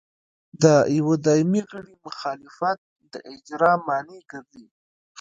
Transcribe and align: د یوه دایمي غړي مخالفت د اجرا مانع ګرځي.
د 0.61 0.63
یوه 0.97 1.15
دایمي 1.25 1.61
غړي 1.69 1.93
مخالفت 2.05 2.77
د 3.11 3.13
اجرا 3.33 3.73
مانع 3.87 4.19
ګرځي. 4.31 4.65